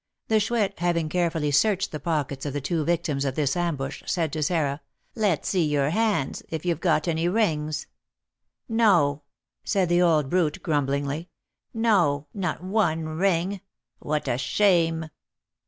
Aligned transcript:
The 0.29 0.39
Chouette, 0.39 0.79
having 0.79 1.09
carefully 1.09 1.51
searched 1.51 1.91
the 1.91 1.99
pockets 1.99 2.43
of 2.47 2.53
the 2.53 2.59
two 2.59 2.83
victims 2.83 3.23
of 3.23 3.35
this 3.35 3.55
ambush, 3.55 4.01
said 4.07 4.33
to 4.33 4.41
Sarah, 4.41 4.81
"Let's 5.13 5.47
see 5.49 5.63
your 5.63 5.91
hands, 5.91 6.41
if 6.49 6.65
you've 6.65 6.79
got 6.79 7.07
any 7.07 7.27
rings. 7.29 7.85
No," 8.67 9.21
said 9.63 9.89
the 9.89 10.01
old 10.01 10.27
brute, 10.31 10.63
grumblingly, 10.63 11.29
"no, 11.71 12.25
not 12.33 12.63
one 12.63 13.09
ring. 13.09 13.61
What 13.99 14.27
a 14.27 14.39
shame!" 14.39 15.09